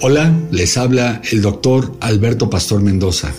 [0.00, 3.32] Hola, les habla el doctor Alberto Pastor Mendoza,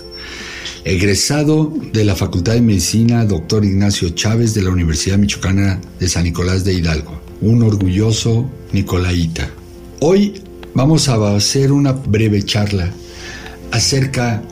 [0.84, 3.63] egresado de la Facultad de Medicina Dr.
[3.63, 9.50] Ignacio Chávez de la Universidad Michoacana de San Nicolás de Hidalgo, un orgulloso nicolaíta.
[10.01, 10.42] Hoy
[10.74, 12.91] vamos a hacer una breve charla
[13.72, 14.44] acerca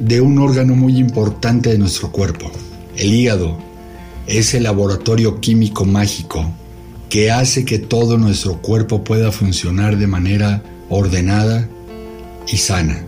[0.00, 2.50] de un órgano muy importante de nuestro cuerpo,
[2.96, 3.58] el hígado.
[4.26, 6.50] Es el laboratorio químico mágico
[7.10, 10.62] que hace que todo nuestro cuerpo pueda funcionar de manera
[10.94, 11.68] ordenada
[12.46, 13.04] y sana.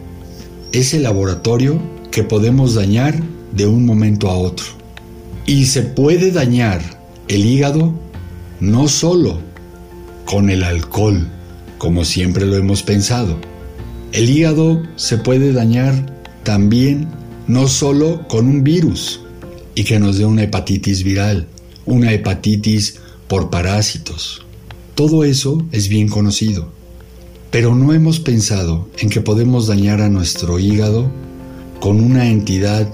[0.73, 3.23] Es el laboratorio que podemos dañar
[3.53, 4.67] de un momento a otro.
[5.47, 6.81] Y se puede dañar
[7.29, 7.95] el hígado
[8.59, 9.39] no solo
[10.25, 11.29] con el alcohol,
[11.79, 13.39] como siempre lo hemos pensado.
[14.13, 15.95] El hígado se puede dañar
[16.43, 17.09] también
[17.47, 19.21] no solo con un virus
[19.77, 21.47] y que nos dé una hepatitis viral,
[21.85, 24.43] una hepatitis por parásitos.
[24.97, 26.76] Todo eso es bien conocido.
[27.51, 31.11] Pero no hemos pensado en que podemos dañar a nuestro hígado
[31.81, 32.89] con una entidad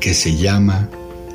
[0.00, 0.88] que se llama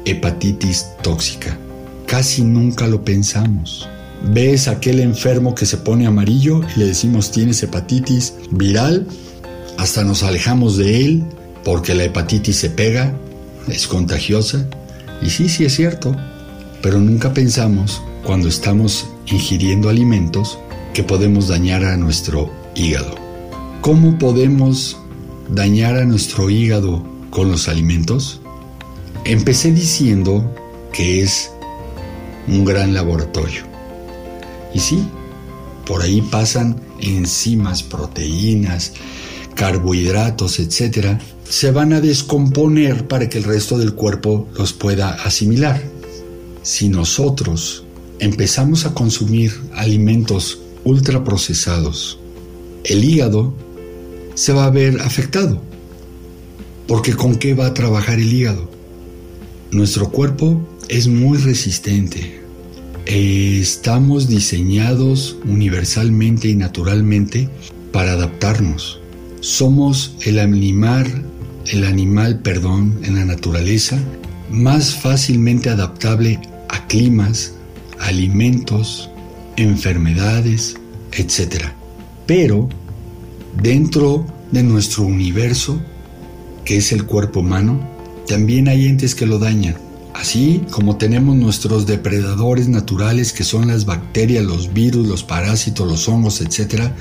[0.05, 1.57] hepatitis tóxica.
[2.05, 3.87] Casi nunca lo pensamos.
[4.33, 9.07] Ves aquel enfermo que se pone amarillo y le decimos tienes hepatitis viral,
[9.77, 11.23] hasta nos alejamos de él
[11.63, 13.15] porque la hepatitis se pega,
[13.67, 14.67] es contagiosa.
[15.21, 16.15] Y sí, sí es cierto,
[16.81, 20.57] pero nunca pensamos cuando estamos ingiriendo alimentos
[20.93, 23.15] que podemos dañar a nuestro hígado.
[23.81, 24.97] ¿Cómo podemos
[25.49, 28.41] dañar a nuestro hígado con los alimentos?
[29.23, 30.53] Empecé diciendo
[30.91, 31.51] que es
[32.47, 33.63] un gran laboratorio.
[34.73, 35.03] Y sí,
[35.85, 38.93] por ahí pasan enzimas, proteínas,
[39.55, 41.19] carbohidratos, etc.
[41.47, 45.81] Se van a descomponer para que el resto del cuerpo los pueda asimilar.
[46.63, 47.83] Si nosotros
[48.19, 52.19] empezamos a consumir alimentos ultraprocesados,
[52.83, 53.53] el hígado
[54.35, 55.61] se va a ver afectado.
[56.87, 58.69] Porque ¿con qué va a trabajar el hígado?
[59.71, 62.41] Nuestro cuerpo es muy resistente.
[63.05, 67.49] Estamos diseñados universalmente y naturalmente
[67.91, 68.99] para adaptarnos.
[69.39, 71.23] Somos el animal,
[71.67, 73.97] el animal, perdón, en la naturaleza
[74.51, 76.39] más fácilmente adaptable
[76.69, 77.53] a climas,
[77.99, 79.09] alimentos,
[79.55, 80.75] enfermedades,
[81.11, 81.65] etc.
[82.25, 82.69] Pero
[83.61, 85.81] dentro de nuestro universo,
[86.65, 87.79] que es el cuerpo humano,
[88.27, 89.75] también hay entes que lo dañan.
[90.13, 96.07] Así como tenemos nuestros depredadores naturales que son las bacterias, los virus, los parásitos, los
[96.07, 96.91] hongos, etc.,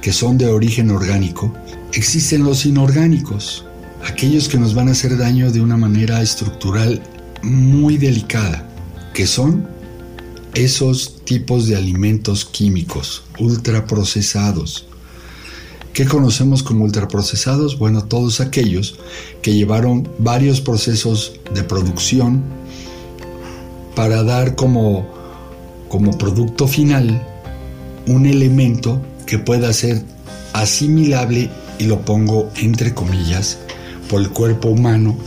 [0.00, 1.52] que son de origen orgánico,
[1.92, 3.66] existen los inorgánicos,
[4.06, 7.02] aquellos que nos van a hacer daño de una manera estructural
[7.42, 8.66] muy delicada,
[9.12, 9.68] que son
[10.56, 14.86] esos tipos de alimentos químicos ultraprocesados.
[15.92, 17.78] ¿Qué conocemos como ultraprocesados?
[17.78, 18.98] Bueno, todos aquellos
[19.42, 22.42] que llevaron varios procesos de producción
[23.94, 25.06] para dar como,
[25.90, 27.22] como producto final
[28.06, 30.02] un elemento que pueda ser
[30.54, 33.58] asimilable, y lo pongo entre comillas,
[34.08, 35.18] por el cuerpo humano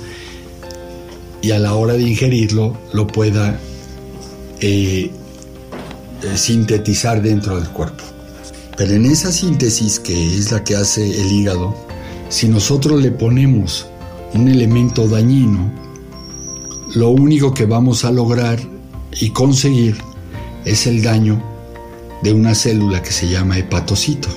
[1.44, 3.60] y a la hora de ingerirlo lo pueda
[4.62, 5.12] eh,
[6.36, 8.04] sintetizar dentro del cuerpo.
[8.78, 11.76] Pero en esa síntesis que es la que hace el hígado,
[12.30, 13.88] si nosotros le ponemos
[14.34, 15.72] un elemento dañino,
[16.96, 18.60] lo único que vamos a lograr
[19.20, 19.98] y conseguir
[20.66, 21.44] es el daño
[22.24, 24.30] de una célula que se llama hepatocito.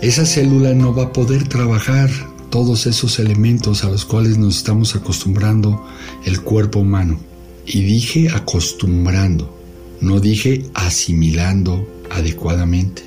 [0.00, 2.10] Esa célula no va a poder trabajar
[2.50, 5.86] todos esos elementos a los cuales nos estamos acostumbrando
[6.24, 7.31] el cuerpo humano.
[7.66, 9.56] Y dije acostumbrando,
[10.00, 13.02] no dije asimilando adecuadamente.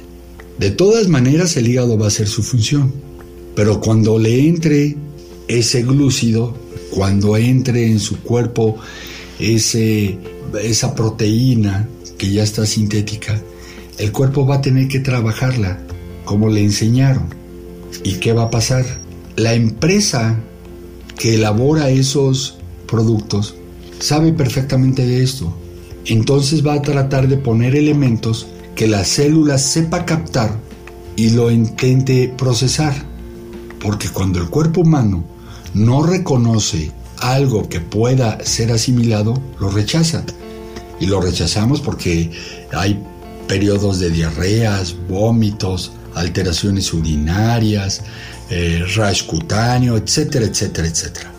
[0.57, 2.93] De todas maneras el hígado va a hacer su función,
[3.55, 4.95] pero cuando le entre
[5.47, 6.55] ese glúcido,
[6.91, 8.77] cuando entre en su cuerpo
[9.39, 10.17] ese,
[10.61, 13.41] esa proteína que ya está sintética,
[13.97, 15.79] el cuerpo va a tener que trabajarla
[16.23, 17.27] como le enseñaron.
[18.03, 18.85] ¿Y qué va a pasar?
[19.35, 20.39] La empresa
[21.17, 22.57] que elabora esos
[22.87, 23.55] productos
[23.99, 25.53] sabe perfectamente de esto.
[26.05, 30.55] Entonces va a tratar de poner elementos que la célula sepa captar
[31.15, 32.93] y lo intente procesar.
[33.79, 35.23] Porque cuando el cuerpo humano
[35.73, 40.23] no reconoce algo que pueda ser asimilado, lo rechaza.
[40.99, 42.31] Y lo rechazamos porque
[42.71, 43.01] hay
[43.47, 48.01] periodos de diarreas, vómitos, alteraciones urinarias,
[48.49, 51.34] eh, rash cutáneo, etcétera, etcétera, etcétera.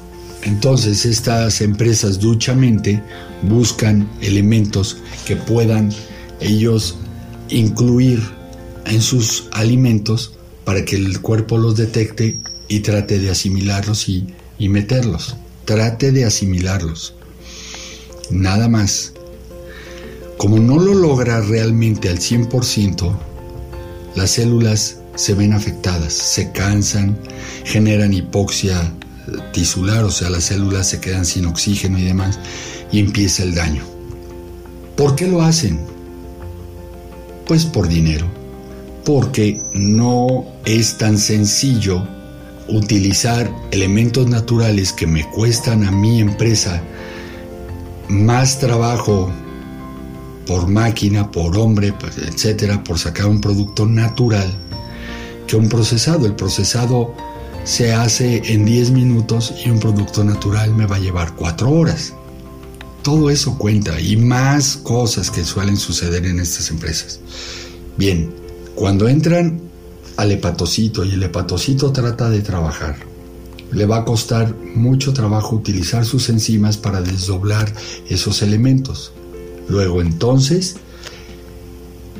[0.46, 3.02] Entonces estas empresas duchamente
[3.42, 5.92] buscan elementos que puedan
[6.40, 6.96] ellos
[7.48, 8.22] incluir
[8.84, 10.34] en sus alimentos
[10.64, 12.38] para que el cuerpo los detecte
[12.68, 14.24] y trate de asimilarlos y,
[14.56, 15.34] y meterlos.
[15.64, 17.14] Trate de asimilarlos.
[18.30, 19.14] Nada más.
[20.38, 23.16] Como no lo logra realmente al 100%,
[24.14, 27.18] las células se ven afectadas, se cansan,
[27.64, 28.92] generan hipoxia
[29.52, 32.38] tisular, o sea, las células se quedan sin oxígeno y demás,
[32.92, 33.82] y empieza el daño.
[34.96, 35.78] ¿Por qué lo hacen?
[37.46, 38.26] Pues por dinero,
[39.04, 42.06] porque no es tan sencillo
[42.68, 46.82] utilizar elementos naturales que me cuestan a mi empresa
[48.08, 49.30] más trabajo
[50.46, 54.52] por máquina, por hombre, pues, etcétera, por sacar un producto natural
[55.46, 56.26] que un procesado.
[56.26, 57.14] El procesado
[57.66, 62.14] se hace en 10 minutos y un producto natural me va a llevar 4 horas.
[63.02, 67.18] Todo eso cuenta y más cosas que suelen suceder en estas empresas.
[67.96, 68.32] Bien,
[68.76, 69.60] cuando entran
[70.16, 72.98] al hepatocito y el hepatocito trata de trabajar,
[73.72, 77.72] le va a costar mucho trabajo utilizar sus enzimas para desdoblar
[78.08, 79.12] esos elementos.
[79.68, 80.76] Luego entonces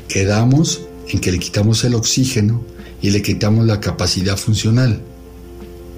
[0.09, 2.61] quedamos en que le quitamos el oxígeno
[3.01, 5.01] y le quitamos la capacidad funcional.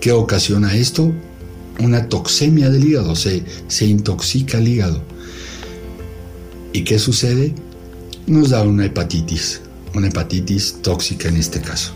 [0.01, 1.11] ¿Qué ocasiona esto?
[1.79, 5.03] Una toxemia del hígado, se, se intoxica el hígado.
[6.71, 7.53] ¿Y qué sucede?
[8.25, 9.61] Nos da una hepatitis,
[9.93, 11.93] una hepatitis tóxica en este caso.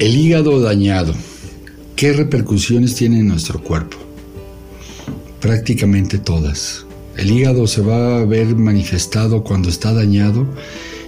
[0.00, 1.14] El hígado dañado.
[1.94, 3.96] ¿Qué repercusiones tiene en nuestro cuerpo?
[5.40, 6.84] Prácticamente todas.
[7.16, 10.46] El hígado se va a ver manifestado cuando está dañado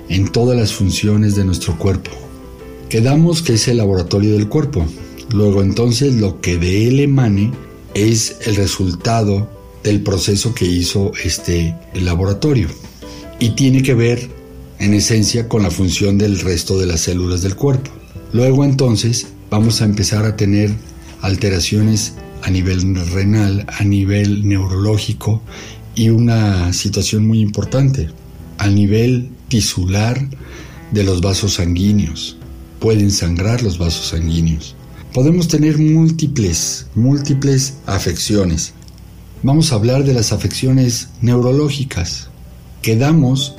[0.08, 2.10] en todas las funciones de nuestro cuerpo.
[2.88, 4.86] Quedamos que es el laboratorio del cuerpo.
[5.30, 7.52] Luego entonces lo que de él emane
[7.94, 9.48] es el resultado
[9.82, 12.68] del proceso que hizo este laboratorio.
[13.38, 14.28] Y tiene que ver
[14.78, 17.90] en esencia con la función del resto de las células del cuerpo.
[18.32, 20.70] Luego entonces vamos a empezar a tener
[21.22, 25.40] alteraciones a nivel renal, a nivel neurológico
[25.94, 28.08] y una situación muy importante,
[28.58, 30.28] a nivel tisular
[30.90, 32.36] de los vasos sanguíneos.
[32.80, 34.76] Pueden sangrar los vasos sanguíneos.
[35.12, 38.74] Podemos tener múltiples, múltiples afecciones.
[39.42, 42.28] Vamos a hablar de las afecciones neurológicas.
[42.82, 43.54] Quedamos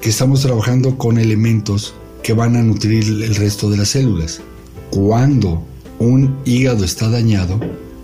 [0.00, 4.40] que estamos trabajando con elementos que van a nutrir el resto de las células.
[4.90, 5.64] Cuando
[5.98, 7.60] un hígado está dañado,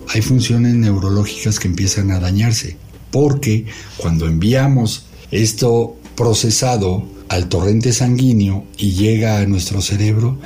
[0.08, 2.76] hay funciones neurológicas que empiezan a dañarse,
[3.10, 3.66] porque
[3.96, 10.38] cuando enviamos esto procesado al torrente sanguíneo y llega a nuestro cerebro,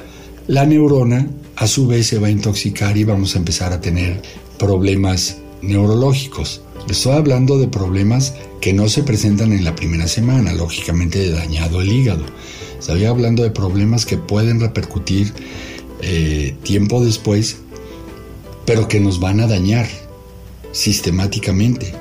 [0.46, 4.20] la neurona a su vez se va a intoxicar y vamos a empezar a tener
[4.58, 6.62] problemas neurológicos.
[6.88, 11.92] Estoy hablando de problemas que no se presentan en la primera semana, lógicamente dañado el
[11.92, 12.24] hígado,
[12.82, 15.32] Estoy hablando de problemas que pueden repercutir
[16.00, 17.58] eh, tiempo después,
[18.66, 19.86] pero que nos van a dañar
[20.72, 21.94] sistemáticamente.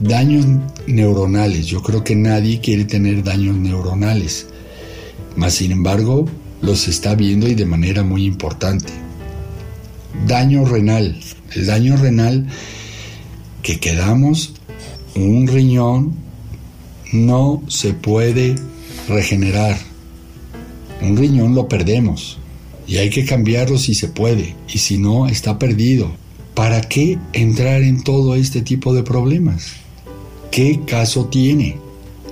[0.00, 0.46] Daños
[0.86, 1.66] neuronales.
[1.66, 4.46] Yo creo que nadie quiere tener daños neuronales.
[5.36, 6.24] Mas, sin embargo,
[6.62, 8.92] los está viendo y de manera muy importante.
[10.26, 11.20] Daño renal.
[11.54, 12.46] El daño renal
[13.62, 14.54] que quedamos,
[15.14, 16.14] un riñón
[17.12, 18.56] no se puede
[19.06, 19.76] regenerar.
[21.02, 22.38] Un riñón lo perdemos
[22.86, 26.10] y hay que cambiarlo si se puede y si no está perdido.
[26.54, 29.72] ¿Para qué entrar en todo este tipo de problemas?
[30.50, 31.78] ¿Qué caso tiene?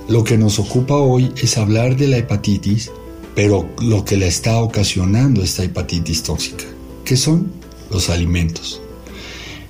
[0.07, 2.91] Lo que nos ocupa hoy es hablar de la hepatitis,
[3.35, 6.65] pero lo que le está ocasionando esta hepatitis tóxica,
[7.05, 7.59] ¿qué son
[7.89, 8.81] los alimentos.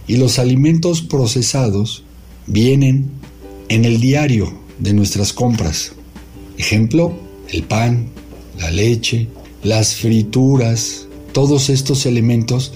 [0.08, 2.04] Y los alimentos procesados
[2.48, 3.12] vienen
[3.70, 5.94] en el diario de nuestras compras.
[6.58, 7.14] Ejemplo,
[7.50, 8.08] el pan,
[8.58, 9.28] la leche,
[9.64, 12.74] las frituras, todos estos elementos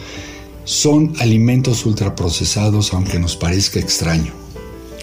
[0.65, 4.42] son alimentos ultraprocesados aunque nos parezca extraño.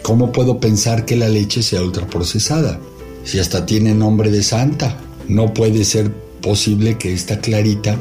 [0.02, 2.80] ¿Cómo puedo pensar que la leche sea ultraprocesada?
[3.24, 7.98] Si hasta tiene nombre de santa, no puede ser posible que esta clarita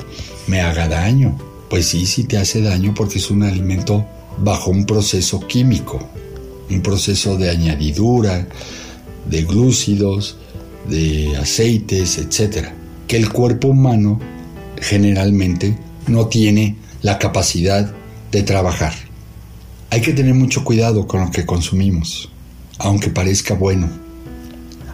[0.48, 1.38] me haga daño.
[1.70, 4.08] Pues sí, sí te hace daño porque es un alimento
[4.40, 6.00] bajo un proceso químico,
[6.70, 8.48] un proceso de añadidura,
[9.30, 10.38] de glúcidos,
[10.90, 12.74] de aceites, etcétera,
[13.08, 14.20] que el cuerpo humano
[14.82, 15.78] generalmente
[16.08, 17.94] no tiene la capacidad
[18.32, 19.09] de trabajar.
[19.92, 22.30] Hay que tener mucho cuidado con lo que consumimos,
[22.78, 23.90] aunque parezca bueno,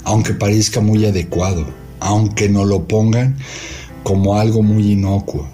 [0.05, 1.65] aunque parezca muy adecuado,
[1.99, 3.37] aunque no lo pongan
[4.03, 5.49] como algo muy inocuo.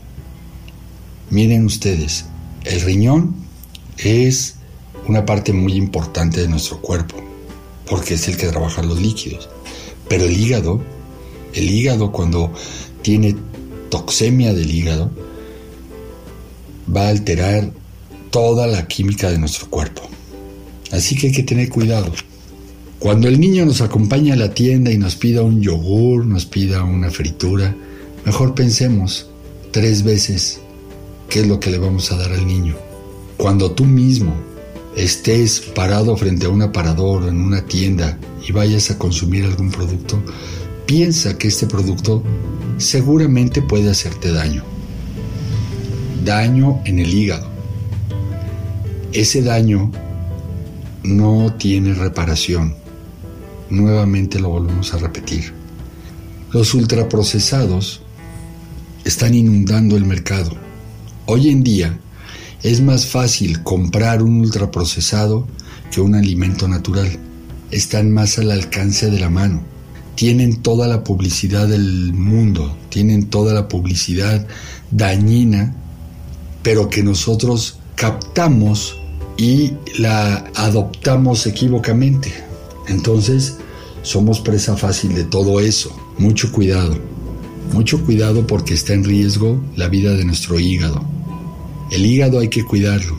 [1.31, 2.25] Miren ustedes,
[2.65, 3.35] el riñón
[3.97, 4.57] es
[5.07, 7.17] una parte muy importante de nuestro cuerpo,
[7.89, 9.49] porque es el que trabaja los líquidos.
[10.07, 10.81] Pero el hígado,
[11.55, 12.53] el hígado cuando
[13.01, 13.35] tiene
[13.89, 15.09] toxemia del hígado,
[16.95, 17.80] va a alterar
[18.31, 20.01] toda la química de nuestro cuerpo.
[20.91, 22.11] Así que hay que tener cuidado.
[22.99, 26.83] Cuando el niño nos acompaña a la tienda y nos pida un yogur, nos pida
[26.83, 27.75] una fritura,
[28.25, 29.27] mejor pensemos
[29.71, 30.59] tres veces
[31.29, 32.75] qué es lo que le vamos a dar al niño.
[33.37, 34.33] Cuando tú mismo
[34.95, 40.21] estés parado frente a un aparador en una tienda y vayas a consumir algún producto,
[40.85, 42.21] piensa que este producto
[42.77, 44.63] seguramente puede hacerte daño.
[46.23, 47.50] Daño en el hígado.
[49.13, 49.91] Ese daño
[51.03, 52.75] no tiene reparación.
[53.69, 55.51] Nuevamente lo volvemos a repetir.
[56.53, 58.03] Los ultraprocesados
[59.03, 60.51] están inundando el mercado.
[61.25, 61.99] Hoy en día
[62.63, 65.45] es más fácil comprar un ultraprocesado
[65.91, 67.09] que un alimento natural.
[67.69, 69.61] Están más al alcance de la mano.
[70.15, 74.47] Tienen toda la publicidad del mundo, tienen toda la publicidad
[74.89, 75.75] dañina,
[76.63, 79.00] pero que nosotros captamos
[79.37, 82.31] y la adoptamos equivocamente.
[82.87, 83.57] Entonces,
[84.03, 85.95] somos presa fácil de todo eso.
[86.17, 86.97] Mucho cuidado.
[87.73, 91.03] Mucho cuidado porque está en riesgo la vida de nuestro hígado.
[91.91, 93.17] El hígado hay que cuidarlo.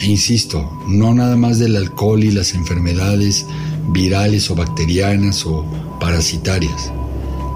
[0.00, 3.46] E insisto, no nada más del alcohol y las enfermedades
[3.88, 5.64] virales o bacterianas o
[6.00, 6.92] parasitarias.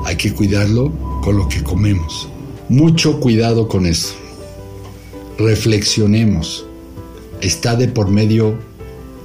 [0.05, 2.29] Hay que cuidarlo con lo que comemos.
[2.69, 4.15] Mucho cuidado con eso.
[5.39, 6.67] Reflexionemos
[7.41, 8.59] está de por medio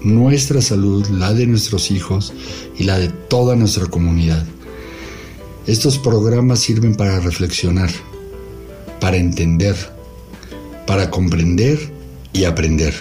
[0.01, 2.34] nuestra salud, la de nuestros hijos
[2.77, 4.45] y la de toda nuestra comunidad.
[5.67, 7.89] Estos programas sirven para reflexionar,
[9.00, 9.75] para entender,
[10.86, 11.79] para comprender
[12.34, 12.93] y aprender.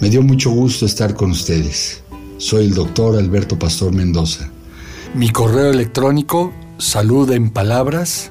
[0.00, 2.02] Me dio mucho gusto estar con ustedes.
[2.36, 4.50] Soy el doctor Alberto Pastor Mendoza.
[5.14, 8.30] Mi correo electrónico salud en palabras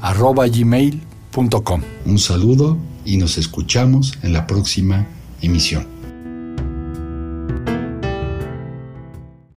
[0.00, 1.82] arroba gmail.com.
[2.06, 5.06] Un saludo y nos escuchamos en la próxima
[5.40, 5.91] emisión.